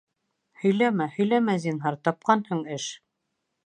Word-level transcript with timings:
—Һөйләмә, 0.63 1.07
һөйләмә, 1.17 1.57
зинһар, 1.69 2.01
тапҡанһың 2.09 2.69
эш! 2.81 2.93